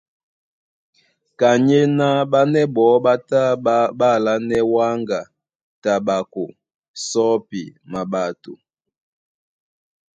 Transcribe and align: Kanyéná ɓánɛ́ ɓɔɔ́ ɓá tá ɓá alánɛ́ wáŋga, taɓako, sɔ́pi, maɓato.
Kanyéná 1.39 2.07
ɓánɛ́ 2.31 2.65
ɓɔɔ́ 2.75 2.97
ɓá 3.05 3.13
tá 3.29 3.41
ɓá 3.97 4.07
alánɛ́ 4.17 4.61
wáŋga, 4.73 5.19
taɓako, 5.83 6.43
sɔ́pi, 7.07 7.61
maɓato. 7.91 8.53